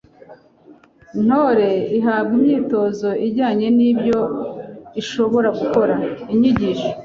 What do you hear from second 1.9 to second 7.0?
ihabwa imyitozo ijyanye n’ibyo ishobora gukora, inyigisho